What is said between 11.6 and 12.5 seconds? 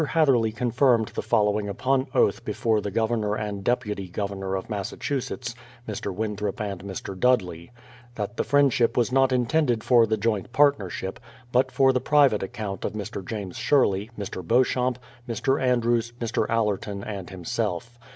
for the private